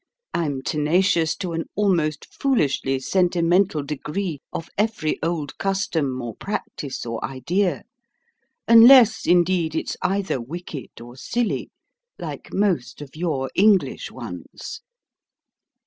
[0.33, 7.23] I'm tenacious to an almost foolishly sentimental degree of every old custom or practice or
[7.23, 7.83] idea;
[8.67, 11.69] unless, indeed, it's either wicked or silly
[12.17, 14.81] like most of your English ones."